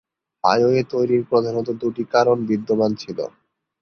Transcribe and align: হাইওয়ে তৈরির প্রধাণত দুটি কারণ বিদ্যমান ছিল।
হাইওয়ে 0.43 0.81
তৈরির 0.91 1.23
প্রধাণত 1.29 1.67
দুটি 1.81 2.03
কারণ 2.13 2.37
বিদ্যমান 2.49 2.91
ছিল। 3.01 3.17